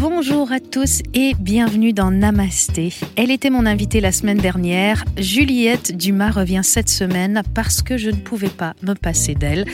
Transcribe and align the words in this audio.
Bonjour 0.00 0.52
à 0.52 0.60
tous 0.60 1.02
et 1.12 1.34
bienvenue 1.40 1.92
dans 1.92 2.12
Namasté. 2.12 2.94
Elle 3.16 3.32
était 3.32 3.50
mon 3.50 3.66
invitée 3.66 4.00
la 4.00 4.12
semaine 4.12 4.38
dernière. 4.38 5.04
Juliette 5.16 5.96
Dumas 5.96 6.30
revient 6.30 6.60
cette 6.62 6.88
semaine 6.88 7.42
parce 7.52 7.82
que 7.82 7.96
je 7.96 8.10
ne 8.10 8.16
pouvais 8.16 8.48
pas 8.48 8.74
me 8.82 8.94
passer 8.94 9.34
d'elle. 9.34 9.64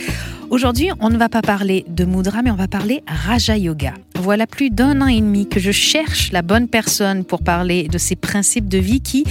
Aujourd'hui, 0.49 0.89
on 1.01 1.11
ne 1.11 1.19
va 1.19 1.29
pas 1.29 1.43
parler 1.43 1.85
de 1.89 2.07
Mudra, 2.07 2.41
mais 2.41 2.51
on 2.51 2.57
va 2.57 2.69
parler 2.69 3.03
Raja 3.07 3.59
Yoga. 3.59 3.93
Voilà 4.15 4.47
plus 4.47 4.71
d'un 4.71 5.03
an 5.03 5.09
et 5.09 5.21
demi 5.21 5.47
que 5.47 5.61
je 5.61 5.73
cherche 5.73 6.33
la 6.33 6.41
bonne 6.41 6.69
personne 6.69 7.27
pour 7.27 7.43
parler 7.43 7.87
de 7.89 7.99
ces 7.99 8.17
principes 8.17 8.69
de 8.69 8.79
vie 8.79 9.03
qui, 9.03 9.25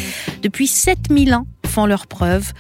depuis 0.44 0.68
7000 0.68 1.34
ans, 1.34 1.48
font 1.66 1.88
leurs 1.88 2.06
preuves. 2.06 2.54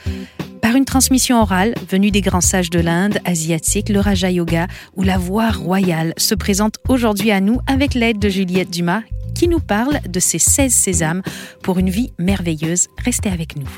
Par 0.73 0.79
une 0.79 0.85
transmission 0.85 1.39
orale 1.39 1.75
venue 1.87 2.09
des 2.09 2.21
grands 2.21 2.41
sages 2.41 2.71
de 2.71 2.79
l'Inde 2.79 3.19
asiatique, 3.25 3.89
le 3.89 3.99
Raja 3.99 4.31
Yoga 4.31 4.65
ou 4.95 5.03
la 5.03 5.19
voie 5.19 5.51
royale 5.51 6.15
se 6.17 6.33
présente 6.33 6.79
aujourd'hui 6.89 7.29
à 7.29 7.41
nous 7.41 7.59
avec 7.67 7.93
l'aide 7.93 8.17
de 8.17 8.27
Juliette 8.27 8.71
Dumas 8.71 9.03
qui 9.35 9.47
nous 9.47 9.59
parle 9.59 9.99
de 10.09 10.19
ces 10.19 10.39
16 10.39 10.73
sésames 10.73 11.21
pour 11.61 11.77
une 11.77 11.91
vie 11.91 12.11
merveilleuse. 12.17 12.87
Restez 12.97 13.29
avec 13.29 13.55
nous. 13.55 13.69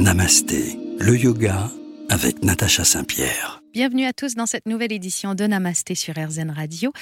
Namasté, 0.00 0.80
le 0.98 1.16
yoga 1.16 1.70
avec 2.08 2.42
Natacha 2.42 2.82
Saint-Pierre. 2.82 3.62
Bienvenue 3.72 4.04
à 4.04 4.12
tous 4.12 4.34
dans 4.34 4.46
cette 4.46 4.66
nouvelle 4.66 4.92
édition 4.92 5.36
de 5.36 5.44
Namasté 5.46 5.94
sur 5.94 6.14
RZN 6.18 6.50
Radio. 6.50 6.92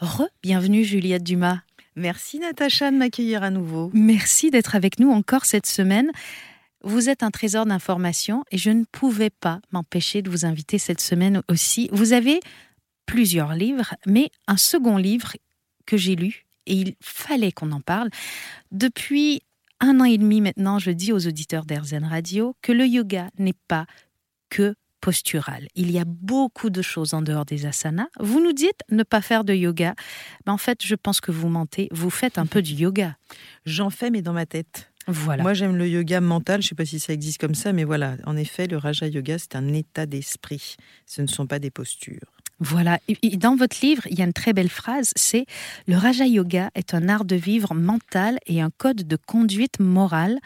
Re-bienvenue 0.00 0.84
Juliette 0.84 1.22
Dumas. 1.22 1.58
Merci 1.96 2.38
Natacha 2.38 2.90
de 2.90 2.96
m'accueillir 2.96 3.42
à 3.42 3.50
nouveau. 3.50 3.90
Merci 3.92 4.50
d'être 4.50 4.74
avec 4.74 4.98
nous 4.98 5.10
encore 5.10 5.44
cette 5.44 5.66
semaine. 5.66 6.12
Vous 6.82 7.08
êtes 7.08 7.22
un 7.22 7.30
trésor 7.30 7.66
d'informations 7.66 8.44
et 8.50 8.58
je 8.58 8.70
ne 8.70 8.84
pouvais 8.84 9.30
pas 9.30 9.60
m'empêcher 9.72 10.22
de 10.22 10.30
vous 10.30 10.44
inviter 10.44 10.78
cette 10.78 11.00
semaine 11.00 11.42
aussi. 11.48 11.88
Vous 11.92 12.12
avez 12.12 12.40
plusieurs 13.06 13.54
livres, 13.54 13.94
mais 14.06 14.30
un 14.46 14.56
second 14.56 14.96
livre 14.96 15.32
que 15.86 15.96
j'ai 15.96 16.14
lu 16.14 16.46
et 16.66 16.74
il 16.74 16.94
fallait 17.00 17.52
qu'on 17.52 17.72
en 17.72 17.80
parle. 17.80 18.10
Depuis 18.70 19.42
un 19.80 20.00
an 20.00 20.04
et 20.04 20.18
demi 20.18 20.40
maintenant, 20.40 20.78
je 20.78 20.90
dis 20.90 21.12
aux 21.12 21.26
auditeurs 21.26 21.64
d'Airzen 21.64 22.04
Radio 22.04 22.54
que 22.62 22.72
le 22.72 22.86
yoga 22.86 23.30
n'est 23.38 23.56
pas 23.66 23.86
que 24.50 24.74
postural. 25.00 25.68
Il 25.74 25.90
y 25.90 25.98
a 25.98 26.04
beaucoup 26.04 26.70
de 26.70 26.82
choses 26.82 27.14
en 27.14 27.22
dehors 27.22 27.44
des 27.44 27.66
asanas. 27.66 28.08
Vous 28.18 28.42
nous 28.42 28.52
dites 28.52 28.82
ne 28.90 29.02
pas 29.02 29.22
faire 29.22 29.44
de 29.44 29.54
yoga. 29.54 29.94
Mais 30.44 30.52
en 30.52 30.58
fait, 30.58 30.84
je 30.84 30.94
pense 30.94 31.20
que 31.20 31.30
vous 31.30 31.48
mentez. 31.48 31.88
Vous 31.92 32.10
faites 32.10 32.38
un 32.38 32.46
peu 32.46 32.62
du 32.62 32.74
yoga. 32.74 33.16
J'en 33.64 33.90
fais, 33.90 34.10
mais 34.10 34.22
dans 34.22 34.32
ma 34.32 34.46
tête. 34.46 34.90
Voilà. 35.08 35.42
Moi, 35.42 35.54
j'aime 35.54 35.76
le 35.76 35.88
yoga 35.88 36.20
mental. 36.20 36.60
Je 36.60 36.66
ne 36.66 36.68
sais 36.68 36.74
pas 36.74 36.84
si 36.84 37.00
ça 37.00 37.12
existe 37.12 37.40
comme 37.40 37.54
ça, 37.54 37.72
mais 37.72 37.84
voilà. 37.84 38.16
En 38.26 38.36
effet, 38.36 38.66
le 38.66 38.76
Raja 38.76 39.06
Yoga, 39.06 39.38
c'est 39.38 39.56
un 39.56 39.72
état 39.72 40.04
d'esprit. 40.06 40.76
Ce 41.06 41.22
ne 41.22 41.26
sont 41.26 41.46
pas 41.46 41.58
des 41.58 41.70
postures. 41.70 42.38
Voilà. 42.60 42.98
Et 43.08 43.36
Dans 43.36 43.54
votre 43.54 43.78
livre, 43.82 44.02
il 44.10 44.18
y 44.18 44.22
a 44.22 44.24
une 44.24 44.32
très 44.32 44.52
belle 44.52 44.68
phrase, 44.68 45.12
c'est 45.14 45.46
Le 45.86 45.96
Raja 45.96 46.26
Yoga 46.26 46.70
est 46.74 46.92
un 46.92 47.08
art 47.08 47.24
de 47.24 47.36
vivre 47.36 47.72
mental 47.72 48.38
et 48.46 48.60
un 48.60 48.70
code 48.70 49.06
de 49.06 49.16
conduite 49.16 49.78
morale. 49.78 50.38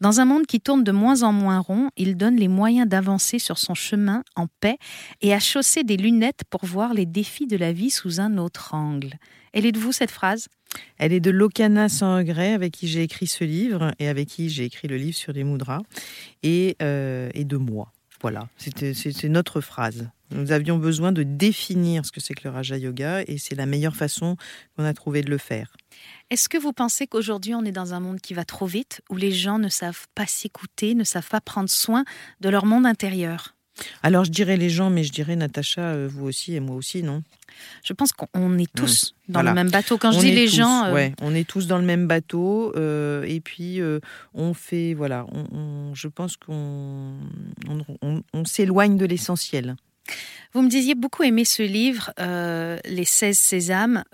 Dans 0.00 0.20
un 0.20 0.24
monde 0.24 0.46
qui 0.46 0.60
tourne 0.60 0.82
de 0.82 0.92
moins 0.92 1.22
en 1.22 1.32
moins 1.32 1.58
rond, 1.58 1.90
il 1.98 2.16
donne 2.16 2.36
les 2.36 2.48
moyens 2.48 2.88
d'avancer 2.88 3.38
sur 3.38 3.58
son 3.58 3.74
chemin 3.74 4.22
en 4.34 4.46
paix 4.60 4.78
et 5.20 5.34
à 5.34 5.40
chausser 5.40 5.84
des 5.84 5.98
lunettes 5.98 6.42
pour 6.48 6.64
voir 6.64 6.94
les 6.94 7.06
défis 7.06 7.46
de 7.46 7.56
la 7.58 7.72
vie 7.72 7.90
sous 7.90 8.18
un 8.18 8.38
autre 8.38 8.72
angle. 8.72 9.18
Elle 9.52 9.66
est 9.66 9.72
de 9.72 9.78
vous, 9.78 9.92
cette 9.92 10.10
phrase? 10.10 10.48
Elle 10.98 11.12
est 11.12 11.20
de 11.20 11.30
Lokana 11.30 11.88
sans 11.88 12.16
regret, 12.16 12.52
avec 12.52 12.72
qui 12.72 12.88
j'ai 12.88 13.02
écrit 13.02 13.26
ce 13.26 13.44
livre 13.44 13.92
et 13.98 14.08
avec 14.08 14.28
qui 14.28 14.48
j'ai 14.48 14.64
écrit 14.64 14.88
le 14.88 14.96
livre 14.96 15.16
sur 15.16 15.32
les 15.32 15.44
mudras, 15.44 15.80
et, 16.42 16.76
euh, 16.82 17.30
et 17.34 17.44
de 17.44 17.56
moi. 17.56 17.92
Voilà, 18.20 18.48
c'est 18.56 19.24
notre 19.28 19.60
phrase. 19.60 20.10
Nous 20.30 20.50
avions 20.52 20.76
besoin 20.76 21.12
de 21.12 21.22
définir 21.22 22.04
ce 22.04 22.12
que 22.12 22.20
c'est 22.20 22.34
que 22.34 22.42
le 22.44 22.50
Raja 22.50 22.76
Yoga 22.76 23.22
et 23.22 23.38
c'est 23.38 23.54
la 23.54 23.64
meilleure 23.64 23.96
façon 23.96 24.36
qu'on 24.76 24.84
a 24.84 24.92
trouvé 24.92 25.22
de 25.22 25.30
le 25.30 25.38
faire. 25.38 25.72
Est-ce 26.28 26.48
que 26.48 26.58
vous 26.58 26.72
pensez 26.72 27.06
qu'aujourd'hui 27.06 27.54
on 27.54 27.64
est 27.64 27.72
dans 27.72 27.94
un 27.94 28.00
monde 28.00 28.20
qui 28.20 28.34
va 28.34 28.44
trop 28.44 28.66
vite, 28.66 29.00
où 29.08 29.16
les 29.16 29.32
gens 29.32 29.58
ne 29.58 29.68
savent 29.68 30.06
pas 30.14 30.26
s'écouter, 30.26 30.94
ne 30.94 31.04
savent 31.04 31.28
pas 31.28 31.40
prendre 31.40 31.70
soin 31.70 32.04
de 32.40 32.48
leur 32.48 32.66
monde 32.66 32.86
intérieur? 32.86 33.54
Alors 34.02 34.24
je 34.24 34.30
dirais 34.30 34.56
les 34.56 34.70
gens, 34.70 34.90
mais 34.90 35.04
je 35.04 35.12
dirais 35.12 35.36
Natacha, 35.36 35.80
euh, 35.82 36.08
vous 36.10 36.26
aussi 36.26 36.54
et 36.54 36.60
moi 36.60 36.76
aussi, 36.76 37.02
non? 37.02 37.22
Je 37.84 37.92
pense 37.92 38.12
qu'on 38.12 38.56
est 38.58 38.72
tous 38.72 39.14
dans 39.28 39.40
Voilà. 39.40 39.50
le 39.50 39.54
même 39.56 39.70
bateau. 39.70 39.98
Quand 39.98 40.12
je 40.12 40.20
dis 40.20 40.30
les 40.32 40.46
tous, 40.46 40.56
gens, 40.56 40.84
euh, 40.86 40.92
ouais, 40.94 41.12
on 41.20 41.34
est 41.34 41.46
tous 41.48 41.66
dans 41.66 41.78
le 41.78 41.84
même 41.84 42.06
bateau 42.06 42.72
euh, 42.76 43.24
et 43.24 43.40
puis 43.40 43.80
euh, 43.80 43.98
on 44.34 44.54
fait, 44.54 44.94
voilà, 44.94 45.26
on, 45.32 45.44
on- 45.56 45.94
je 45.94 46.08
pense 46.08 46.36
qu'on 46.36 47.14
on, 47.68 47.84
on- 48.02 48.22
on 48.32 48.44
s'éloigne 48.44 48.96
de 48.96 49.06
l'essentiel. 49.06 49.74
vous 50.54 50.62
me 50.62 50.68
disiez 50.68 50.94
beaucoup 50.94 51.22
aimer 51.24 51.44
ce 51.44 51.62
livre, 51.62 52.12
Les 52.84 53.04
16 53.04 53.36
Sésames. 53.38 54.04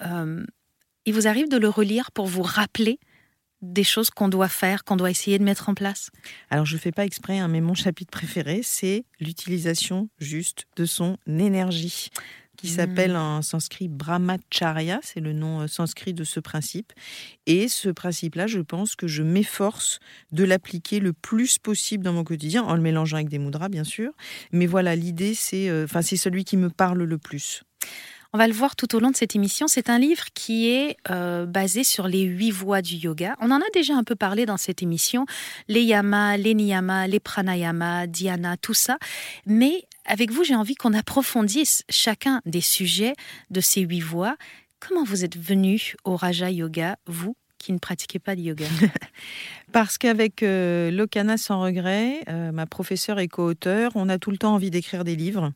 Il 1.06 1.12
vous 1.12 1.26
arrive 1.28 1.48
de 1.50 1.58
le 1.58 1.68
relire 1.68 2.10
pour 2.12 2.26
vous 2.26 2.42
rappeler 2.42 2.98
des 3.64 3.84
choses 3.84 4.10
qu'on 4.10 4.28
doit 4.28 4.48
faire, 4.48 4.84
qu'on 4.84 4.96
doit 4.96 5.10
essayer 5.10 5.38
de 5.38 5.44
mettre 5.44 5.68
en 5.68 5.74
place? 5.74 6.10
Alors 6.50 6.66
je 6.66 6.76
fais 6.76 6.92
pas 6.92 7.04
exprès, 7.04 7.38
hein, 7.38 7.48
mais 7.48 7.60
mon 7.60 7.74
chapitre 7.74 8.10
préféré, 8.10 8.60
c'est 8.62 9.04
l'utilisation 9.20 10.08
juste 10.18 10.66
de 10.76 10.84
son 10.84 11.16
énergie 11.26 12.10
qui 12.56 12.68
Mm. 12.68 12.74
s'appelle 12.76 13.16
en 13.16 13.42
sanskrit 13.42 13.88
brahmacharya, 13.88 15.00
c'est 15.02 15.20
le 15.20 15.32
nom 15.32 15.62
euh, 15.62 15.66
sanskrit 15.66 16.14
de 16.14 16.24
ce 16.24 16.40
principe. 16.40 16.92
Et 17.46 17.68
ce 17.68 17.88
principe-là, 17.88 18.46
je 18.46 18.60
pense 18.60 18.94
que 18.96 19.06
je 19.06 19.22
m'efforce 19.22 19.98
de 20.32 20.44
l'appliquer 20.44 21.00
le 21.00 21.12
plus 21.12 21.58
possible 21.58 22.04
dans 22.04 22.12
mon 22.12 22.24
quotidien, 22.24 22.62
en 22.62 22.74
le 22.74 22.80
mélangeant 22.80 23.16
avec 23.16 23.28
des 23.28 23.38
mudras, 23.38 23.68
bien 23.68 23.84
sûr. 23.84 24.12
Mais 24.52 24.66
voilà, 24.66 24.94
l'idée, 24.96 25.34
c'est, 25.34 25.68
euh, 25.68 25.84
enfin, 25.84 26.02
c'est 26.02 26.16
celui 26.16 26.44
qui 26.44 26.56
me 26.56 26.70
parle 26.70 27.02
le 27.02 27.18
plus. 27.18 27.64
On 28.34 28.36
va 28.36 28.48
le 28.48 28.52
voir 28.52 28.74
tout 28.74 28.96
au 28.96 28.98
long 28.98 29.12
de 29.12 29.16
cette 29.16 29.36
émission. 29.36 29.68
C'est 29.68 29.88
un 29.88 30.00
livre 30.00 30.24
qui 30.34 30.68
est 30.68 30.96
euh, 31.08 31.46
basé 31.46 31.84
sur 31.84 32.08
les 32.08 32.22
huit 32.22 32.50
voies 32.50 32.82
du 32.82 32.96
yoga. 32.96 33.36
On 33.40 33.52
en 33.52 33.60
a 33.60 33.70
déjà 33.72 33.94
un 33.94 34.02
peu 34.02 34.16
parlé 34.16 34.44
dans 34.44 34.56
cette 34.56 34.82
émission. 34.82 35.24
Les 35.68 35.82
yamas, 35.82 36.36
les 36.36 36.52
niyamas, 36.54 37.06
les 37.06 37.20
pranayamas, 37.20 38.08
dhyana, 38.08 38.56
tout 38.56 38.74
ça. 38.74 38.98
Mais 39.46 39.84
avec 40.04 40.32
vous, 40.32 40.42
j'ai 40.42 40.56
envie 40.56 40.74
qu'on 40.74 40.94
approfondisse 40.94 41.84
chacun 41.88 42.40
des 42.44 42.60
sujets 42.60 43.12
de 43.50 43.60
ces 43.60 43.82
huit 43.82 44.00
voies. 44.00 44.36
Comment 44.80 45.04
vous 45.04 45.24
êtes 45.24 45.38
venu 45.38 45.94
au 46.02 46.16
Raja 46.16 46.50
Yoga, 46.50 46.96
vous 47.06 47.36
qui 47.58 47.72
ne 47.72 47.78
pratiquez 47.78 48.18
pas 48.18 48.34
de 48.34 48.40
yoga? 48.40 48.66
Parce 49.74 49.98
qu'avec 49.98 50.44
euh, 50.44 50.92
Lokana 50.92 51.36
sans 51.36 51.60
regret, 51.60 52.20
euh, 52.28 52.52
ma 52.52 52.64
professeure 52.64 53.18
et 53.18 53.26
co-auteur, 53.26 53.90
on 53.96 54.08
a 54.08 54.18
tout 54.18 54.30
le 54.30 54.36
temps 54.36 54.54
envie 54.54 54.70
d'écrire 54.70 55.02
des 55.02 55.16
livres. 55.16 55.50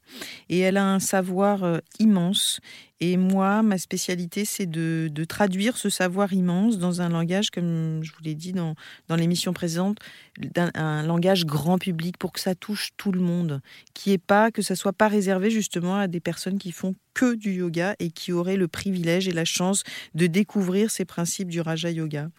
Et 0.49 0.59
elle 0.59 0.77
a 0.77 0.85
un 0.85 0.99
savoir 0.99 1.63
euh, 1.63 1.79
immense. 2.01 2.59
Et 3.01 3.17
moi, 3.17 3.63
ma 3.63 3.79
spécialité, 3.79 4.45
c'est 4.45 4.67
de, 4.67 5.25
traduire 5.25 5.77
ce 5.77 5.89
savoir 5.89 6.33
immense 6.33 6.79
dans 6.79 7.01
un 7.01 7.09
langage, 7.09 7.51
comme 7.51 8.03
je 8.03 8.11
vous 8.13 8.23
l'ai 8.23 8.35
dit 8.35 8.53
dans, 8.53 8.75
l'émission 9.11 9.53
présente, 9.53 9.99
d'un- 10.39 10.73
un 10.75 11.05
langage 11.05 11.47
grand 11.47 11.79
public 11.79 12.17
pour 12.19 12.33
que 12.33 12.41
ça 12.41 12.55
touche 12.57 12.91
tout 12.97 13.13
le 13.13 13.21
monde. 13.21 13.61
Qui 13.95 14.13
est 14.13 14.19
pas, 14.19 14.51
que 14.51 14.63
ça 14.63 14.75
soit 14.75 14.93
pas 14.93 15.09
réservé 15.09 15.51
justement 15.51 15.97
à 15.97 16.09
des 16.09 16.21
personnes 16.21 16.59
qui 16.59 16.73
font 16.73 16.95
que 17.15 17.35
du 17.35 17.53
yoga 17.53 17.95
et 18.01 18.11
qui 18.11 18.33
auraient 18.33 18.57
le 18.57 18.69
privilège 18.69 19.29
et 19.29 19.33
la 19.33 19.45
chance 19.45 19.85
de 20.15 20.27
découvrir 20.27 20.91
ces 20.91 21.05
principes 21.05 21.49
du 21.49 21.61
Raja 21.61 21.91
Yoga. 21.91 22.31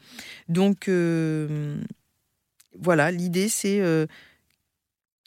Donc 0.47 0.87
euh, 0.89 1.81
voilà, 2.77 3.11
l'idée 3.11 3.49
c'est 3.49 3.81
euh, 3.81 4.05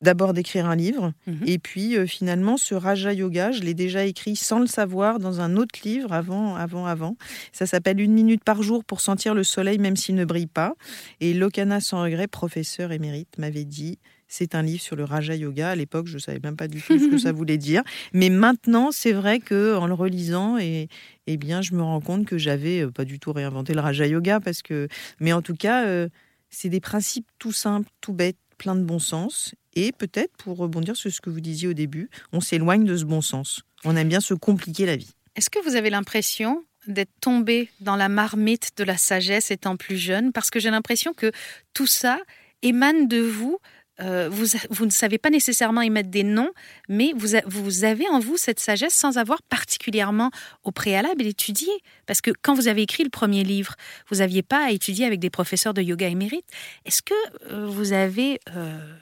d'abord 0.02 0.32
d'écrire 0.32 0.66
un 0.66 0.76
livre 0.76 1.12
Mhm. 1.26 1.42
et 1.46 1.58
puis 1.58 1.96
euh, 1.96 2.06
finalement 2.06 2.56
ce 2.56 2.74
Raja 2.74 3.12
Yoga, 3.12 3.52
je 3.52 3.62
l'ai 3.62 3.74
déjà 3.74 4.04
écrit 4.04 4.36
sans 4.36 4.58
le 4.58 4.66
savoir 4.66 5.18
dans 5.18 5.40
un 5.40 5.56
autre 5.56 5.78
livre 5.84 6.12
avant, 6.12 6.56
avant, 6.56 6.86
avant. 6.86 7.16
Ça 7.52 7.66
s'appelle 7.66 8.00
Une 8.00 8.12
minute 8.12 8.44
par 8.44 8.62
jour 8.62 8.84
pour 8.84 9.00
sentir 9.00 9.34
le 9.34 9.44
soleil 9.44 9.78
même 9.78 9.96
s'il 9.96 10.14
ne 10.14 10.24
brille 10.24 10.46
pas. 10.46 10.74
Et 11.20 11.32
Lokana 11.34 11.80
sans 11.80 12.02
regret, 12.02 12.26
professeur 12.28 12.92
émérite, 12.92 13.38
m'avait 13.38 13.64
dit 13.64 13.98
c'est 14.28 14.54
un 14.54 14.62
livre 14.62 14.80
sur 14.80 14.96
le 14.96 15.04
Raja 15.04 15.34
Yoga. 15.36 15.70
À 15.70 15.76
l'époque, 15.76 16.06
je 16.06 16.14
ne 16.14 16.18
savais 16.18 16.40
même 16.42 16.56
pas 16.56 16.66
du 16.66 16.80
tout 16.80 16.98
ce 16.98 17.10
que 17.10 17.18
ça 17.18 17.32
voulait 17.32 17.58
dire. 17.58 17.82
Mais 18.14 18.30
maintenant, 18.30 18.90
c'est 18.90 19.12
vrai 19.12 19.40
que 19.40 19.76
en 19.76 19.86
le 19.86 19.92
relisant, 19.92 20.56
et, 20.56 20.88
eh 21.26 21.36
bien, 21.36 21.60
je 21.60 21.74
me 21.74 21.82
rends 21.82 22.00
compte 22.00 22.24
que 22.24 22.38
j'avais 22.38 22.82
euh, 22.82 22.90
pas 22.90 23.04
du 23.04 23.18
tout 23.18 23.30
réinventé 23.30 23.74
le 23.74 23.80
Raja 23.80 24.06
Yoga. 24.06 24.40
Parce 24.40 24.62
que... 24.62 24.88
Mais 25.20 25.34
en 25.34 25.42
tout 25.42 25.54
cas, 25.54 25.84
euh, 25.84 26.08
c'est 26.48 26.70
des 26.70 26.80
principes 26.80 27.26
tout 27.38 27.52
simples, 27.52 27.90
tout 28.00 28.14
bêtes, 28.14 28.38
plein 28.56 28.74
de 28.74 28.82
bon 28.82 28.98
sens. 28.98 29.54
Et 29.74 29.92
peut-être, 29.92 30.32
pour 30.36 30.56
rebondir 30.56 30.96
sur 30.96 31.10
ce 31.10 31.20
que 31.20 31.30
vous 31.30 31.40
disiez 31.40 31.68
au 31.68 31.72
début, 31.72 32.10
on 32.32 32.40
s'éloigne 32.40 32.84
de 32.84 32.96
ce 32.96 33.04
bon 33.04 33.20
sens. 33.20 33.62
On 33.84 33.96
aime 33.96 34.08
bien 34.08 34.20
se 34.20 34.34
compliquer 34.34 34.86
la 34.86 34.96
vie. 34.96 35.14
Est-ce 35.34 35.50
que 35.50 35.62
vous 35.64 35.76
avez 35.76 35.90
l'impression 35.90 36.64
d'être 36.86 37.12
tombé 37.20 37.70
dans 37.80 37.96
la 37.96 38.08
marmite 38.08 38.72
de 38.76 38.84
la 38.84 38.96
sagesse 38.96 39.50
étant 39.50 39.76
plus 39.76 39.96
jeune? 39.96 40.32
Parce 40.32 40.50
que 40.50 40.60
j'ai 40.60 40.70
l'impression 40.70 41.14
que 41.14 41.32
tout 41.74 41.86
ça 41.86 42.18
émane 42.62 43.08
de 43.08 43.20
vous 43.20 43.58
euh, 44.00 44.28
vous, 44.30 44.46
vous, 44.70 44.86
ne 44.86 44.90
savez 44.90 45.18
pas 45.18 45.30
nécessairement 45.30 45.82
émettre 45.82 46.08
des 46.08 46.24
noms, 46.24 46.50
mais 46.88 47.12
vous, 47.14 47.36
vous 47.46 47.84
avez 47.84 48.08
en 48.08 48.18
vous 48.18 48.36
cette 48.36 48.58
sagesse 48.58 48.94
sans 48.94 49.18
avoir 49.18 49.42
particulièrement 49.42 50.30
au 50.64 50.72
préalable 50.72 51.26
étudié. 51.26 51.68
Parce 52.06 52.20
que 52.20 52.30
quand 52.42 52.54
vous 52.54 52.68
avez 52.68 52.82
écrit 52.82 53.04
le 53.04 53.10
premier 53.10 53.44
livre, 53.44 53.74
vous 54.08 54.16
n'aviez 54.16 54.42
pas 54.42 54.66
à 54.66 54.70
étudier 54.70 55.04
avec 55.04 55.20
des 55.20 55.30
professeurs 55.30 55.74
de 55.74 55.82
yoga 55.82 56.08
émérites. 56.08 56.46
Est-ce 56.84 57.02
que 57.02 57.14
euh, 57.50 57.66
vous 57.66 57.92
avez 57.92 58.40
euh, 58.56 58.96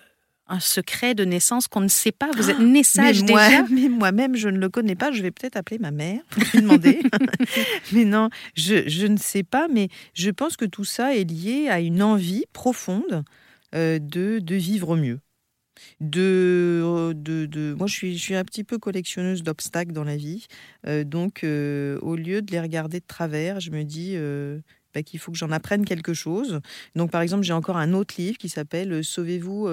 un 0.51 0.61
secret 0.61 1.15
de 1.15 1.25
naissance 1.25 1.69
qu'on 1.69 1.81
ne 1.81 1.89
sait 1.89 2.13
pas 2.13 2.31
Vous 2.37 2.51
êtes 2.51 2.57
ah, 2.59 2.63
né 2.63 2.83
sage 2.83 3.23
mais 3.23 3.33
moi, 3.33 3.49
déjà 3.49 3.63
Mais 3.71 3.89
moi-même, 3.89 4.37
je 4.37 4.49
ne 4.49 4.59
le 4.59 4.69
connais 4.69 4.97
pas. 4.97 5.13
Je 5.13 5.23
vais 5.23 5.31
peut-être 5.31 5.57
appeler 5.57 5.79
ma 5.79 5.93
mère 5.93 6.21
pour 6.31 6.43
lui 6.43 6.61
demander. 6.61 7.01
mais 7.93 8.05
non, 8.05 8.29
je, 8.55 8.89
je, 8.89 9.07
ne 9.07 9.17
sais 9.17 9.45
pas. 9.45 9.69
Mais 9.69 9.89
je 10.13 10.31
pense 10.31 10.57
que 10.57 10.65
tout 10.65 10.85
ça 10.85 11.17
est 11.17 11.25
lié 11.25 11.69
à 11.69 11.81
une 11.81 12.03
envie 12.03 12.45
profonde 12.53 13.25
euh, 13.75 13.99
de, 14.01 14.41
de 14.41 14.55
vivre 14.57 14.97
mieux. 14.97 15.21
De, 16.01 16.83
euh, 16.85 17.15
de, 17.15 17.47
de, 17.47 17.73
moi, 17.73 17.87
je 17.87 17.95
suis, 17.95 18.19
je 18.19 18.23
suis 18.23 18.35
un 18.35 18.45
petit 18.45 18.65
peu 18.65 18.79
collectionneuse 18.79 19.43
d'obstacles 19.43 19.93
dans 19.93 20.05
la 20.05 20.17
vie. 20.17 20.47
Euh, 20.87 21.05
donc, 21.05 21.41
au 21.45 22.17
lieu 22.17 22.43
de 22.43 22.51
les 22.51 22.61
regarder 22.61 23.01
de 23.01 23.07
travers, 23.07 23.61
je 23.61 23.71
me 23.71 23.85
dis 23.85 24.17
bah, 24.95 25.03
qu'il 25.03 25.19
faut 25.21 25.33
que 25.33 25.39
j'en 25.39 25.51
apprenne 25.51 25.85
quelque 25.85 26.15
chose. 26.15 26.61
Donc, 26.95 27.11
par 27.11 27.23
exemple, 27.23 27.45
j'ai 27.45 27.53
encore 27.53 27.77
un 27.77 27.93
autre 27.93 28.15
livre 28.19 28.39
qui 28.39 28.49
s'appelle 28.49 29.05
Sauvez-vous, 29.05 29.69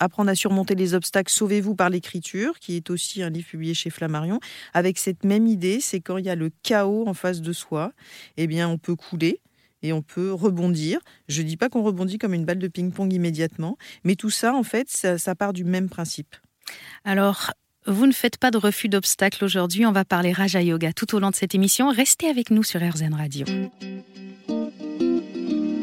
apprendre 0.00 0.30
à 0.30 0.34
surmonter 0.34 0.74
les 0.74 0.94
obstacles, 0.94 1.32
sauvez-vous 1.32 1.74
par 1.74 1.90
l'écriture, 1.90 2.58
qui 2.58 2.76
est 2.76 2.90
aussi 2.90 3.22
un 3.22 3.30
livre 3.30 3.48
publié 3.48 3.74
chez 3.74 3.90
Flammarion, 3.90 4.40
avec 4.74 4.98
cette 4.98 5.24
même 5.24 5.46
idée, 5.46 5.80
c'est 5.80 6.00
quand 6.00 6.16
il 6.16 6.26
y 6.26 6.30
a 6.30 6.34
le 6.34 6.50
chaos 6.62 7.06
en 7.06 7.14
face 7.14 7.40
de 7.40 7.52
soi, 7.52 7.92
eh 8.36 8.46
bien, 8.46 8.68
on 8.68 8.78
peut 8.78 8.96
couler 8.96 9.40
et 9.82 9.92
on 9.92 10.02
peut 10.02 10.32
rebondir. 10.32 11.00
Je 11.28 11.42
ne 11.42 11.46
dis 11.46 11.56
pas 11.56 11.68
qu'on 11.68 11.82
rebondit 11.82 12.18
comme 12.18 12.34
une 12.34 12.44
balle 12.44 12.58
de 12.58 12.68
ping-pong 12.68 13.12
immédiatement, 13.12 13.76
mais 14.04 14.14
tout 14.14 14.30
ça, 14.30 14.54
en 14.54 14.62
fait, 14.62 14.88
ça, 14.88 15.34
part 15.34 15.52
du 15.52 15.64
même 15.64 15.88
principe. 15.88 16.36
Alors, 17.04 17.52
vous 17.86 18.06
ne 18.06 18.12
faites 18.12 18.36
pas 18.36 18.50
de 18.50 18.58
refus 18.58 18.88
d'obstacles 18.88 19.44
aujourd'hui. 19.44 19.86
On 19.86 19.92
va 19.92 20.04
parler 20.04 20.32
Raja 20.32 20.62
Yoga 20.62 20.92
tout 20.92 21.14
au 21.14 21.18
long 21.18 21.30
de 21.30 21.34
cette 21.34 21.54
émission. 21.54 21.90
Restez 21.90 22.28
avec 22.28 22.50
nous 22.50 22.62
sur 22.62 22.80
RZN 22.80 23.14
Radio. 23.14 23.46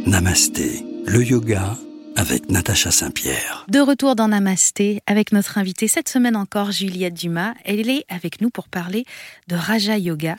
Namasté, 0.09 0.83
le 1.05 1.23
yoga 1.23 1.77
avec 2.15 2.49
Natacha 2.49 2.89
Saint-Pierre. 2.89 3.67
De 3.67 3.79
retour 3.79 4.15
dans 4.15 4.27
Namasté 4.27 5.03
avec 5.05 5.31
notre 5.31 5.59
invitée 5.59 5.87
cette 5.87 6.09
semaine 6.09 6.35
encore, 6.35 6.71
Juliette 6.71 7.13
Dumas. 7.13 7.53
Elle 7.63 7.87
est 7.91 8.05
avec 8.09 8.41
nous 8.41 8.49
pour 8.49 8.69
parler 8.69 9.05
de 9.47 9.55
Raja 9.55 9.99
Yoga. 9.99 10.35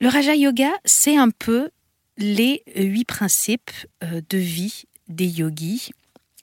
Le 0.00 0.08
Raja 0.08 0.34
Yoga, 0.34 0.70
c'est 0.84 1.16
un 1.16 1.30
peu 1.30 1.70
les 2.16 2.64
huit 2.74 3.04
principes 3.04 3.70
euh, 4.02 4.22
de 4.28 4.38
vie 4.38 4.82
des 5.06 5.28
yogis. 5.28 5.92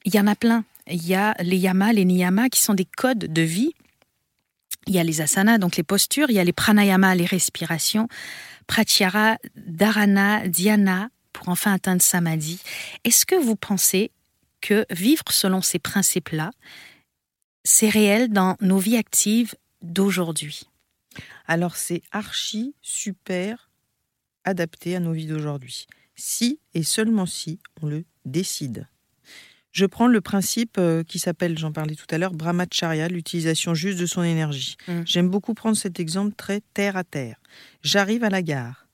Il 0.05 0.15
y 0.15 0.19
en 0.19 0.27
a 0.27 0.35
plein. 0.35 0.63
Il 0.89 1.05
y 1.05 1.15
a 1.15 1.35
les 1.41 1.57
yamas, 1.57 1.91
les 1.91 2.05
niyamas 2.05 2.47
qui 2.47 2.61
sont 2.61 2.75
des 2.75 2.85
codes 2.85 3.27
de 3.27 3.41
vie. 3.41 3.73
Il 4.87 4.95
y 4.95 4.99
a 4.99 5.03
les 5.03 5.19
asanas, 5.19 5.57
donc 5.57 5.75
les 5.75 5.83
postures. 5.83 6.29
Il 6.29 6.35
y 6.37 6.39
a 6.39 6.45
les 6.45 6.53
pranayama, 6.53 7.13
les 7.13 7.25
respirations. 7.25 8.07
Pratyahara, 8.67 9.37
dharana, 9.57 10.47
dhyana, 10.47 11.09
pour 11.35 11.49
enfin 11.49 11.73
atteindre 11.73 12.01
samadhi. 12.01 12.61
Est-ce 13.03 13.25
que 13.25 13.35
vous 13.35 13.57
pensez 13.57 14.11
que 14.61 14.85
vivre 14.89 15.25
selon 15.29 15.61
ces 15.61 15.79
principes-là, 15.79 16.51
c'est 17.65 17.89
réel 17.89 18.29
dans 18.29 18.55
nos 18.61 18.77
vies 18.77 18.95
actives 18.95 19.53
d'aujourd'hui? 19.81 20.63
Alors 21.45 21.75
c'est 21.75 22.01
archi 22.11 22.73
super 22.81 23.69
adapté 24.45 24.95
à 24.95 25.01
nos 25.01 25.11
vies 25.11 25.27
d'aujourd'hui. 25.27 25.87
Si 26.15 26.59
et 26.73 26.83
seulement 26.83 27.25
si 27.25 27.59
on 27.81 27.87
le 27.87 28.05
décide. 28.23 28.87
Je 29.73 29.85
prends 29.85 30.07
le 30.07 30.21
principe 30.21 30.77
euh, 30.77 31.03
qui 31.03 31.19
s'appelle, 31.19 31.57
j'en 31.57 31.73
parlais 31.73 31.95
tout 31.95 32.07
à 32.09 32.17
l'heure, 32.17 32.31
brahmacharya, 32.31 33.09
l'utilisation 33.09 33.73
juste 33.73 33.99
de 33.99 34.05
son 34.05 34.23
énergie. 34.23 34.77
Mm. 34.87 35.01
J'aime 35.05 35.29
beaucoup 35.29 35.53
prendre 35.53 35.75
cet 35.75 35.99
exemple 35.99 36.33
très 36.33 36.61
terre 36.73 36.95
à 36.95 37.03
terre. 37.03 37.41
J'arrive 37.81 38.23
à 38.23 38.29
la 38.29 38.41
gare. 38.41 38.84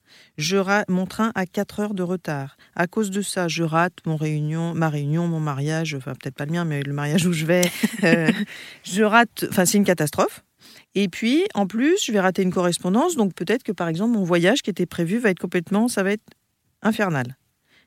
Je 0.41 0.57
rate 0.57 0.89
mon 0.89 1.05
train 1.05 1.31
à 1.35 1.45
4 1.45 1.79
heures 1.81 1.93
de 1.93 2.01
retard. 2.01 2.57
À 2.75 2.88
cause 2.88 3.11
de 3.11 3.21
ça, 3.21 3.47
je 3.47 3.61
rate 3.61 3.93
mon 4.07 4.15
réunion, 4.15 4.73
ma 4.73 4.89
réunion, 4.89 5.27
mon 5.27 5.39
mariage, 5.39 5.93
enfin 5.93 6.13
peut-être 6.15 6.33
pas 6.33 6.47
le 6.47 6.51
mien, 6.51 6.65
mais 6.65 6.81
le 6.81 6.93
mariage 6.93 7.27
où 7.27 7.31
je 7.31 7.45
vais. 7.45 7.69
Euh, 8.03 8.31
je 8.83 9.03
rate, 9.03 9.45
enfin 9.51 9.65
c'est 9.65 9.77
une 9.77 9.83
catastrophe. 9.83 10.43
Et 10.95 11.09
puis, 11.09 11.43
en 11.53 11.67
plus, 11.67 12.03
je 12.03 12.11
vais 12.11 12.19
rater 12.19 12.41
une 12.41 12.51
correspondance, 12.51 13.15
donc 13.15 13.35
peut-être 13.35 13.61
que 13.61 13.71
par 13.71 13.88
exemple, 13.88 14.13
mon 14.13 14.23
voyage 14.23 14.63
qui 14.63 14.71
était 14.71 14.88
prévu 14.88 15.19
va 15.19 15.29
être 15.29 15.38
complètement, 15.38 15.88
ça 15.88 16.01
va 16.01 16.11
être 16.13 16.25
infernal. 16.81 17.38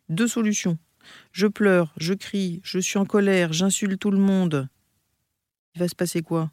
Deux 0.08 0.28
solutions. 0.28 0.78
Je 1.32 1.48
pleure, 1.48 1.92
je 1.96 2.14
crie, 2.14 2.60
je 2.62 2.78
suis 2.78 3.00
en 3.00 3.04
colère, 3.04 3.52
j'insulte 3.52 3.98
tout 3.98 4.12
le 4.12 4.18
monde. 4.18 4.68
Il 5.74 5.80
va 5.80 5.88
se 5.88 5.96
passer 5.96 6.22
quoi? 6.22 6.52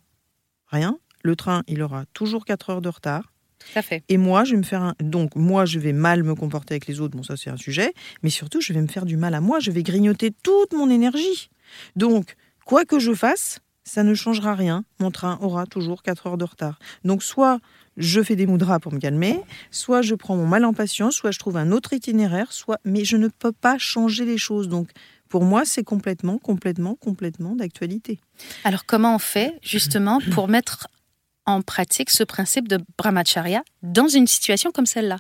Rien. 0.65 0.98
Le 1.21 1.36
train, 1.36 1.62
il 1.68 1.83
aura 1.83 2.06
toujours 2.07 2.44
4 2.44 2.71
heures 2.71 2.81
de 2.81 2.89
retard. 2.89 3.31
Ça 3.74 3.81
fait. 3.81 4.04
Et 4.10 4.18
moi, 4.18 4.44
je 4.44 4.52
vais 4.52 4.58
me 4.58 4.63
faire 4.63 4.81
un... 4.81 4.96
Donc, 5.00 5.36
moi, 5.36 5.66
je 5.66 5.80
vais 5.80 5.94
mal 5.94 6.24
me 6.24 6.36
comporter 6.36 6.74
avec 6.74 6.88
les 6.88 7.00
autres. 7.00 7.16
Bon, 7.16 7.24
ça, 7.24 7.38
c'est 7.38 7.50
un 7.50 7.58
sujet. 7.58 7.94
Mais 8.24 8.30
surtout, 8.30 8.62
je 8.62 8.74
vais 8.74 8.81
me 8.81 8.88
faire 8.88 9.06
du 9.06 9.18
mal 9.18 9.34
à 9.34 9.42
moi. 9.42 9.60
Je 9.60 9.72
vais 9.72 9.84
grignoter 9.84 10.31
toute 10.44 10.74
mon 10.74 10.90
énergie. 10.90 11.50
Donc, 11.96 12.36
quoi 12.66 12.86
que 12.86 13.00
je 13.00 13.13
fasse, 13.13 13.60
ça 13.84 14.04
ne 14.04 14.13
changera 14.13 14.56
rien. 14.56 14.84
Mon 15.00 15.12
train 15.12 15.38
aura 15.42 15.66
toujours 15.66 16.04
4 16.04 16.28
heures 16.28 16.38
de 16.38 16.46
retard. 16.46 16.80
Donc 17.04 17.24
soit 17.24 17.60
je 17.98 18.22
fais 18.24 18.36
des 18.36 18.46
moudras 18.46 18.80
pour 18.80 18.94
me 18.94 19.00
calmer, 19.00 19.42
soit 19.69 20.02
je 20.02 20.16
prends 20.16 20.36
mon 20.36 20.48
mal 20.48 20.63
en 20.66 20.74
patience, 20.74 21.16
soit 21.16 21.31
je 21.31 21.40
trouve 21.40 21.58
un 21.58 21.72
autre 21.72 21.94
itinéraire, 21.94 22.54
soit 22.54 22.80
mais 22.86 23.04
je 23.04 23.18
ne 23.18 23.28
peux 23.28 23.52
pas 23.52 23.78
changer 23.78 24.24
les 24.25 24.38
choses. 24.38 24.69
Donc 24.69 24.90
pour 25.30 25.44
moi, 25.44 25.63
c'est 25.66 25.84
complètement, 25.84 26.38
complètement, 26.38 26.96
complètement 26.96 27.56
d'actualité. 27.56 28.19
Alors 28.63 28.86
comment 28.86 29.16
on 29.16 29.19
fait 29.19 29.58
justement 29.62 30.19
pour 30.31 30.48
mettre 30.48 30.88
en 31.46 31.62
pratique 31.62 32.10
ce 32.10 32.24
principe 32.24 32.68
de 32.68 32.80
brahmacharya 32.98 33.64
dans 33.84 34.08
une 34.08 34.28
situation 34.28 34.72
comme 34.72 34.86
celle-là 34.86 35.18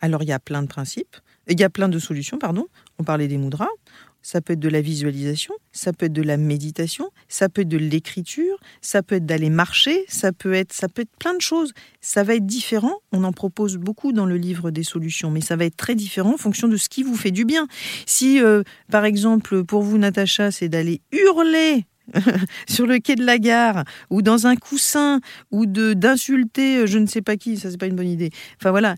Alors 0.00 0.22
il 0.22 0.28
y 0.28 0.32
a 0.32 0.38
plein 0.38 0.62
de 0.62 0.68
principes, 0.68 1.16
il 1.48 1.58
y 1.58 1.64
a 1.64 1.70
plein 1.70 1.88
de 1.88 1.98
solutions, 1.98 2.38
pardon. 2.38 2.66
On 2.98 3.04
parlait 3.04 3.28
des 3.28 3.38
moudras, 3.38 3.68
ça 4.26 4.40
peut 4.40 4.54
être 4.54 4.60
de 4.60 4.68
la 4.68 4.80
visualisation, 4.80 5.54
ça 5.70 5.92
peut 5.92 6.06
être 6.06 6.12
de 6.12 6.22
la 6.22 6.36
méditation, 6.36 7.10
ça 7.28 7.48
peut 7.48 7.62
être 7.62 7.68
de 7.68 7.76
l'écriture, 7.78 8.58
ça 8.80 9.00
peut 9.04 9.14
être 9.14 9.24
d'aller 9.24 9.50
marcher, 9.50 10.04
ça 10.08 10.32
peut 10.32 10.52
être 10.52 10.72
ça 10.72 10.88
peut 10.88 11.02
être 11.02 11.16
plein 11.16 11.34
de 11.34 11.40
choses. 11.40 11.72
Ça 12.00 12.24
va 12.24 12.34
être 12.34 12.44
différent, 12.44 12.96
on 13.12 13.22
en 13.22 13.32
propose 13.32 13.76
beaucoup 13.76 14.12
dans 14.12 14.26
le 14.26 14.36
livre 14.36 14.72
des 14.72 14.82
solutions, 14.82 15.30
mais 15.30 15.42
ça 15.42 15.54
va 15.54 15.64
être 15.64 15.76
très 15.76 15.94
différent 15.94 16.34
en 16.34 16.38
fonction 16.38 16.66
de 16.66 16.76
ce 16.76 16.88
qui 16.88 17.04
vous 17.04 17.14
fait 17.14 17.30
du 17.30 17.44
bien. 17.44 17.68
Si 18.04 18.42
euh, 18.42 18.64
par 18.90 19.04
exemple 19.04 19.62
pour 19.62 19.82
vous 19.82 19.96
Natacha, 19.96 20.50
c'est 20.50 20.68
d'aller 20.68 21.02
hurler 21.12 21.86
sur 22.68 22.86
le 22.86 22.98
quai 22.98 23.14
de 23.14 23.24
la 23.24 23.38
gare 23.38 23.84
ou 24.10 24.22
dans 24.22 24.46
un 24.46 24.56
coussin 24.56 25.20
ou 25.50 25.66
de 25.66 25.92
d'insulter 25.92 26.78
euh, 26.78 26.86
je 26.86 26.98
ne 26.98 27.06
sais 27.06 27.22
pas 27.22 27.36
qui, 27.36 27.56
ça 27.56 27.70
c'est 27.70 27.78
pas 27.78 27.86
une 27.86 27.96
bonne 27.96 28.08
idée. 28.08 28.30
Enfin 28.60 28.70
voilà, 28.70 28.96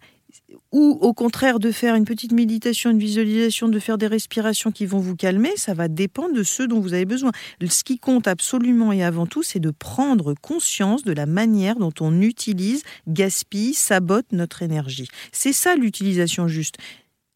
ou 0.73 0.99
au 1.01 1.15
contraire 1.15 1.59
de 1.59 1.71
faire 1.71 1.95
une 1.95 2.05
petite 2.05 2.33
méditation, 2.33 2.91
une 2.91 2.99
visualisation, 2.99 3.69
de 3.69 3.79
faire 3.79 3.99
des 3.99 4.07
respirations 4.07 4.71
qui 4.71 4.87
vont 4.87 4.99
vous 4.99 5.17
calmer, 5.17 5.53
ça 5.57 5.75
va 5.75 5.89
dépendre 5.89 6.35
de 6.35 6.43
ce 6.43 6.63
dont 6.63 6.81
vous 6.81 6.95
avez 6.95 7.07
besoin. 7.07 7.33
Ce 7.67 7.85
qui 7.85 7.99
compte 7.99 8.29
absolument 8.29 8.93
et 8.93 9.03
avant 9.03 9.27
tout, 9.27 9.43
c'est 9.43 9.61
de 9.61 9.71
prendre 9.71 10.35
conscience 10.41 11.05
de 11.05 11.13
la 11.13 11.27
manière 11.27 11.77
dont 11.77 11.93
on 12.01 12.21
utilise, 12.21 12.83
gaspille, 13.07 13.75
sabote 13.75 14.27
notre 14.33 14.63
énergie. 14.63 15.09
C'est 15.33 15.53
ça 15.53 15.75
l'utilisation 15.75 16.49
juste. 16.49 16.77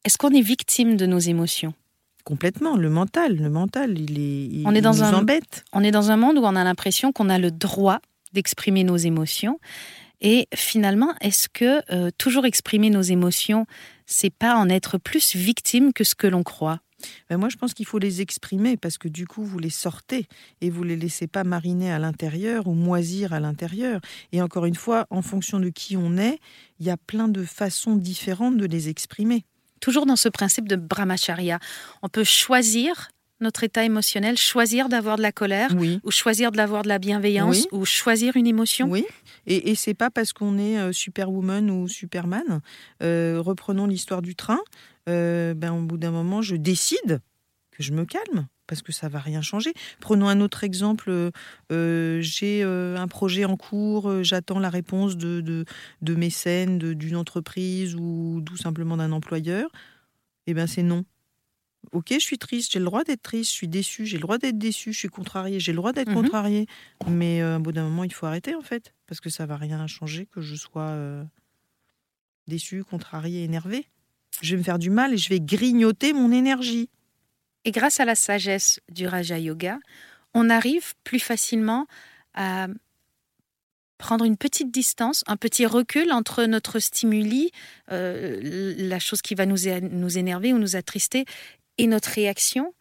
Est-ce 0.05 0.19
qu'on 0.19 0.31
est 0.31 0.43
victime 0.43 0.97
de 0.97 1.07
nos 1.07 1.19
émotions? 1.19 1.75
Complètement, 2.25 2.77
le 2.77 2.89
mental, 2.89 3.37
le 3.37 3.51
mental, 3.51 3.99
il 3.99 4.19
est, 4.19 4.63
on 4.65 4.75
est 4.75 4.81
dans 4.81 4.95
nous 4.95 5.03
un, 5.03 5.15
embête. 5.15 5.65
On 5.73 5.83
est 5.83 5.91
dans 5.91 6.11
un 6.11 6.17
monde 6.17 6.39
où 6.39 6.43
on 6.43 6.55
a 6.55 6.65
l'impression 6.65 7.13
qu'on 7.13 7.29
a 7.29 7.39
le 7.39 7.51
droit 7.51 7.99
d'exprimer 8.33 8.85
nos 8.85 8.97
émotions 8.97 9.59
et 10.23 10.47
finalement, 10.55 11.13
est-ce 11.21 11.49
que 11.49 11.83
euh, 11.93 12.11
toujours 12.17 12.47
exprimer 12.47 12.91
nos 12.91 13.03
émotions, 13.03 13.67
c'est 14.07 14.31
pas 14.31 14.55
en 14.55 14.69
être 14.69 14.97
plus 14.97 15.35
victime 15.35 15.93
que 15.93 16.05
ce 16.05 16.15
que 16.15 16.29
l'on 16.29 16.45
croit? 16.45 16.79
Ben 17.29 17.37
moi, 17.37 17.49
je 17.49 17.57
pense 17.57 17.75
qu'il 17.75 17.87
faut 17.87 17.99
les 17.99 18.21
exprimer 18.21 18.77
parce 18.77 18.99
que 18.99 19.09
du 19.09 19.27
coup, 19.27 19.43
vous 19.43 19.59
les 19.59 19.71
sortez 19.71 20.29
et 20.61 20.71
vous 20.71 20.85
les 20.85 20.95
laissez 20.95 21.27
pas 21.27 21.43
mariner 21.43 21.93
à 21.93 21.99
l'intérieur 21.99 22.69
ou 22.69 22.75
moisir 22.75 23.33
à 23.33 23.41
l'intérieur. 23.41 24.01
Et 24.31 24.41
encore 24.41 24.65
une 24.65 24.77
fois, 24.77 25.09
en 25.11 25.23
fonction 25.23 25.59
de 25.59 25.71
qui 25.71 25.97
on 25.97 26.17
est, 26.17 26.39
il 26.79 26.87
y 26.87 26.91
a 26.91 26.97
plein 26.97 27.27
de 27.27 27.43
façons 27.43 27.97
différentes 27.97 28.57
de 28.57 28.67
les 28.67 28.89
exprimer. 28.89 29.45
Toujours 29.83 30.07
dans 30.07 30.17
ce 30.17 30.31
principe 30.31 30.69
de 30.69 30.77
brahmacharya, 30.77 31.59
on 32.03 32.09
peut 32.09 32.25
choisir 32.25 33.11
notre 33.41 33.65
état 33.65 33.85
émotionnel, 33.85 34.39
choisir 34.39 34.89
d'avoir 34.89 35.17
de 35.17 35.23
la 35.23 35.33
colère, 35.33 35.75
ou 36.05 36.11
choisir 36.13 36.53
d'avoir 36.53 36.85
de 36.85 36.89
la 36.89 37.01
bienveillance, 37.01 37.67
ou 37.73 37.85
choisir 37.85 38.37
une 38.37 38.47
émotion. 38.47 38.89
Oui, 38.89 39.05
et, 39.47 39.71
et 39.71 39.75
c'est 39.75 39.95
pas 39.95 40.11
parce 40.11 40.33
qu'on 40.33 40.57
est 40.57 40.79
euh, 40.79 40.93
Superwoman 40.93 41.69
ou 41.69 41.89
Superman. 41.89 42.61
Euh, 43.03 43.43
reprenons 43.45 43.87
l'histoire 43.87 44.23
du 44.23 44.37
train. 44.37 44.61
Euh, 45.09 45.55
ben, 45.55 45.73
au 45.73 45.83
bout 45.83 45.99
d'un 45.99 46.13
moment, 46.13 46.43
je 46.43 46.55
décide 46.55 47.21
que 47.73 47.83
je 47.83 47.93
me 47.93 48.05
calme 48.05 48.47
parce 48.69 48.81
que 48.83 48.93
ça 48.93 49.09
va 49.09 49.19
rien 49.19 49.43
changer. 49.43 49.75
Prenons 50.01 50.29
un 50.29 50.41
autre 50.41 50.63
exemple. 50.65 51.31
J'ai 51.71 52.63
un 52.63 53.09
projet 53.09 53.45
en 53.45 53.57
cours, 53.57 54.23
j'attends 54.23 54.59
la 54.61 54.71
réponse 54.71 55.17
de, 55.17 55.41
de, 55.41 55.65
de 56.01 56.15
mécène, 56.15 56.79
d'une 56.79 57.17
entreprise 57.17 57.95
ou 57.97 58.43
tout 58.47 58.57
simplement 58.57 58.97
d'un 58.97 59.13
employeur. 59.13 59.69
Eh 60.47 60.55
bien, 60.55 60.67
c'est 60.67 60.83
non. 60.83 61.05
Ok, 61.91 62.09
je 62.13 62.19
suis 62.21 62.39
triste, 62.39 62.73
j'ai 62.73 62.79
le 62.79 62.85
droit 62.85 63.03
d'être 63.03 63.23
triste, 63.23 63.51
je 63.51 63.57
suis 63.57 63.69
déçu, 63.69 64.07
j'ai 64.07 64.17
le 64.17 64.23
droit 64.23 64.39
d'être 64.39 64.57
déçu, 64.57 64.93
je 64.93 64.99
suis 64.99 65.09
contrarié, 65.09 65.59
j'ai 65.59 65.73
le 65.73 65.77
droit 65.77 65.93
d'être 65.93 66.09
Mhm. 66.09 66.15
contrarié. 66.15 66.67
Mais 67.09 67.43
euh, 67.43 67.57
au 67.59 67.61
bout 67.61 67.73
d'un 67.73 67.83
moment, 67.85 68.05
il 68.05 68.13
faut 68.15 68.25
arrêter 68.27 68.55
en 68.55 68.63
fait, 68.63 68.95
parce 69.09 69.21
que 69.21 69.29
ça 69.31 69.47
va 69.47 69.57
rien 69.57 69.85
changer 69.89 70.27
que 70.27 70.41
je 70.41 70.55
sois 70.55 70.91
euh, 70.91 71.25
déçu, 72.47 72.85
contrarié, 72.85 73.43
énervé. 73.43 73.87
Je 74.41 74.53
vais 74.53 74.59
me 74.59 74.63
faire 74.63 74.79
du 74.79 74.91
mal 74.91 75.13
et 75.13 75.19
je 75.19 75.29
vais 75.29 75.41
grignoter 75.41 76.13
mon 76.13 76.31
énergie. 76.33 76.89
Et 77.65 77.71
grâce 77.71 78.01
à 78.01 78.05
la 78.05 78.15
sagesse 78.15 78.81
du 78.89 79.07
Raja 79.07 79.39
Yoga, 79.39 79.79
on 80.35 80.51
arrive 80.51 80.95
plus 81.05 81.21
facilement 81.21 81.87
à 82.35 82.67
prendre 83.99 84.25
une 84.25 84.37
petite 84.37 84.73
distance, 84.73 85.23
un 85.29 85.37
petit 85.37 85.65
recul 85.65 86.11
entre 86.11 86.45
notre 86.45 86.81
stimuli, 86.81 87.53
euh, 87.93 88.41
la 88.77 88.99
chose 88.99 89.23
qui 89.23 89.37
va 89.37 89.47
nous, 89.47 89.59
nous 89.93 90.19
énerver 90.19 90.53
ou 90.53 90.59
nous 90.59 90.75
attrister, 90.75 91.25
et 91.79 91.87
notre 91.87 92.11
réaction. 92.11 92.75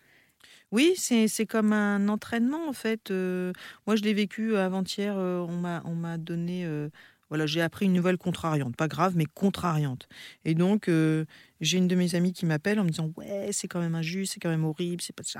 Oui, 0.71 0.93
c'est 0.97 1.45
comme 1.45 1.73
un 1.73 2.07
entraînement 2.07 2.67
en 2.67 2.73
fait. 2.73 3.11
Euh, 3.11 3.53
moi, 3.85 3.95
je 3.95 4.01
l'ai 4.01 4.13
vécu 4.13 4.55
avant-hier. 4.55 5.15
euh, 5.17 5.39
on 5.41 5.95
m'a 5.95 6.17
donné. 6.17 6.65
Voilà, 7.31 7.47
j'ai 7.47 7.63
appris 7.63 7.87
une 7.87 7.93
nouvelle 7.93 8.19
contrariante, 8.19 8.77
pas 8.77 8.89
grave, 8.89 9.15
mais 9.17 9.25
contrariante. 9.25 10.07
Et 10.45 10.55
donc, 10.55 10.89
euh, 10.89 11.25
j'ai 11.61 11.79
une 11.79 11.89
de 11.89 11.95
mes 11.95 12.15
amies 12.15 12.33
qui 12.33 12.45
m'appelle 12.45 12.79
en 12.79 12.85
me 12.85 12.91
disant 12.91 13.11
ouais, 13.17 13.49
c'est 13.53 13.69
quand 13.69 13.81
même 13.81 13.95
injuste, 13.95 14.35
c'est 14.35 14.41
quand 14.41 14.49
même 14.51 14.65
horrible, 14.65 15.01
c'est 15.01 15.15
pas 15.15 15.23
ça. 15.25 15.39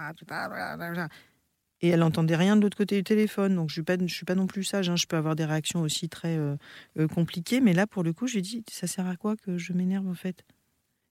Et 1.82 1.90
elle 1.90 2.02
n'entendait 2.02 2.36
rien 2.36 2.56
de 2.56 2.62
l'autre 2.62 2.78
côté 2.78 2.98
du 2.98 3.04
téléphone, 3.04 3.56
donc 3.56 3.70
je 3.70 3.74
suis 3.74 3.84
pas, 3.84 3.98
je 4.00 4.14
suis 4.14 4.26
pas 4.26 4.36
non 4.36 4.48
plus 4.48 4.64
sage. 4.64 4.90
hein, 4.90 4.96
Je 4.96 5.08
peux 5.08 5.18
avoir 5.18 5.36
des 5.36 5.46
réactions 5.46 5.82
aussi 5.82 6.10
très 6.10 6.38
euh, 6.38 6.56
euh, 7.00 7.08
compliquées, 7.08 7.60
mais 7.62 7.74
là, 7.74 7.88
pour 7.88 8.04
le 8.04 8.14
coup, 8.14 8.28
j'ai 8.28 8.42
dit 8.42 8.64
ça 8.72 8.88
sert 8.88 9.08
à 9.08 9.16
quoi 9.16 9.36
que 9.36 9.58
je 9.58 9.74
m'énerve 9.74 10.08
en 10.08 10.14
fait? 10.16 10.46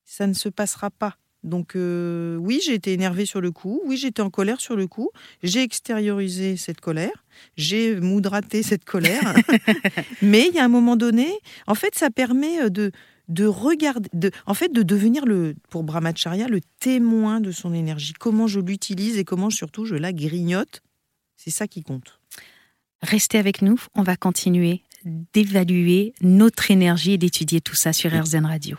Ça 0.07 0.27
ne 0.29 0.35
se 0.35 0.49
passera 0.51 0.91
pas. 0.91 1.17
Donc 1.42 1.75
euh, 1.75 2.37
oui, 2.37 2.61
j'ai 2.64 2.75
été 2.75 2.92
énervée 2.92 3.25
sur 3.25 3.40
le 3.40 3.50
coup, 3.50 3.80
oui, 3.85 3.97
j'étais 3.97 4.20
en 4.20 4.30
colère 4.30 4.61
sur 4.61 4.76
le 4.76 4.87
coup, 4.87 5.11
j'ai 5.42 5.62
extériorisé 5.62 6.56
cette 6.56 6.80
colère, 6.80 7.25
j'ai 7.56 7.99
moudraté 7.99 8.62
cette 8.62 8.85
colère, 8.85 9.35
mais 10.23 10.47
il 10.49 10.54
y 10.54 10.59
a 10.59 10.64
un 10.64 10.68
moment 10.68 10.97
donné, 10.97 11.28
en 11.66 11.75
fait, 11.75 11.94
ça 11.94 12.11
permet 12.11 12.62
euh, 12.62 12.68
de 12.68 12.92
de 13.28 13.47
regarder, 13.47 14.09
de, 14.12 14.32
en 14.44 14.54
fait, 14.54 14.73
de 14.73 14.82
devenir 14.82 15.25
le, 15.25 15.54
pour 15.70 15.85
Brahmacharya, 15.85 16.49
le 16.49 16.61
témoin 16.80 17.40
de 17.40 17.52
son 17.52 17.73
énergie. 17.73 18.12
Comment 18.12 18.49
je 18.49 18.59
l'utilise 18.59 19.18
et 19.18 19.25
comment 19.25 19.50
surtout 19.50 19.85
je 19.85 19.94
la 19.94 20.12
grignote, 20.12 20.82
c'est 21.37 21.50
ça 21.50 21.68
qui 21.68 21.85
compte. 21.85 22.18
Restez 23.02 23.38
avec 23.38 23.62
nous, 23.62 23.80
on 23.94 24.02
va 24.02 24.16
continuer 24.16 24.82
d'évaluer 25.04 26.12
notre 26.20 26.70
énergie 26.70 27.12
et 27.12 27.18
d'étudier 27.18 27.61
tout 27.61 27.76
ça 27.76 27.92
sur 27.92 28.11
RZN 28.12 28.47
Radio. 28.47 28.76